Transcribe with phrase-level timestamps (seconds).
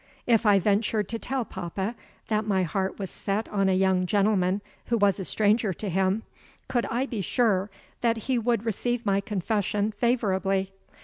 [0.25, 1.93] If I ventured to tell papa
[2.27, 6.23] that my heart was set on a young gentleman who was a stranger to him,
[6.67, 7.69] could I be sure
[8.01, 10.71] that he would receive my confession favorably?